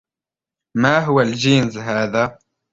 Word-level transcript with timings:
ما 0.77 0.99
هو 1.05 1.21
الجينز 1.21 1.77
هذا 1.77 2.39